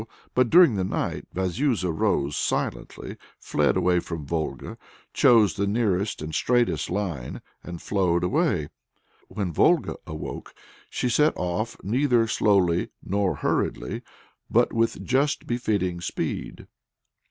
But 0.33 0.49
during 0.49 0.77
the 0.77 0.83
night 0.83 1.27
Vazuza 1.31 1.91
rose 1.91 2.35
silently, 2.35 3.17
fled 3.37 3.77
away 3.77 3.99
from 3.99 4.25
Volga, 4.25 4.79
chose 5.13 5.53
the 5.53 5.67
nearest 5.67 6.21
and 6.23 6.31
the 6.31 6.35
straightest 6.35 6.89
line, 6.89 7.39
and 7.63 7.79
flowed 7.83 8.23
away. 8.23 8.69
When 9.27 9.53
Volga 9.53 9.97
awoke, 10.07 10.55
she 10.89 11.07
set 11.07 11.33
off 11.35 11.77
neither 11.83 12.25
slowly 12.25 12.89
nor 13.03 13.35
hurriedly, 13.35 14.01
but 14.49 14.73
with 14.73 15.03
just 15.03 15.45
befitting 15.45 16.01
speed. 16.01 16.65